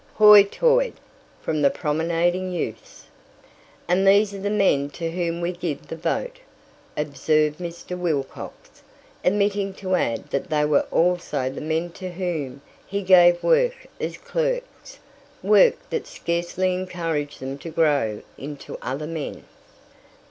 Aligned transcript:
"Hoy 0.15 0.45
toid" 0.45 0.93
from 1.43 1.61
the 1.61 1.69
promenading 1.69 2.51
youths. 2.51 3.05
"And 3.87 4.07
these 4.07 4.33
are 4.33 4.39
the 4.39 4.49
men 4.49 4.89
to 4.89 5.11
whom 5.11 5.41
we 5.41 5.51
give 5.51 5.85
the 5.85 5.95
vote," 5.95 6.39
observed 6.97 7.59
Mr. 7.59 7.95
Wilcox, 7.95 8.81
omitting 9.23 9.75
to 9.75 9.93
add 9.93 10.31
that 10.31 10.49
they 10.49 10.65
were 10.65 10.87
also 10.89 11.51
the 11.51 11.61
men 11.61 11.91
to 11.91 12.11
whom 12.13 12.61
he 12.87 13.03
gave 13.03 13.43
work 13.43 13.85
as 13.99 14.17
clerks 14.17 14.97
work 15.43 15.75
that 15.91 16.07
scarcely 16.07 16.73
encouraged 16.73 17.39
them 17.39 17.59
to 17.59 17.69
grow 17.69 18.23
into 18.39 18.79
other 18.81 19.05
men. 19.05 19.43